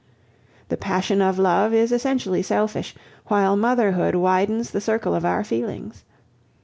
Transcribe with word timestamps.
The 0.69 0.77
passion 0.77 1.21
of 1.21 1.37
love 1.37 1.75
is 1.75 1.91
essentially 1.91 2.41
selfish, 2.41 2.95
while 3.27 3.55
motherhood 3.55 4.15
widens 4.15 4.71
the 4.71 4.81
circle 4.81 5.13
of 5.13 5.25
our 5.25 5.43
feelings. 5.43 6.03